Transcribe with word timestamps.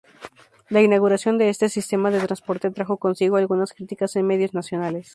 La 0.69 0.81
inauguración 0.81 1.37
de 1.37 1.49
este 1.49 1.69
sistema 1.69 2.09
de 2.09 2.19
transporte 2.19 2.71
trajo 2.71 2.97
consigo 2.97 3.37
algunas 3.37 3.71
críticas 3.71 4.15
en 4.15 4.25
medios 4.25 4.55
nacionales. 4.55 5.09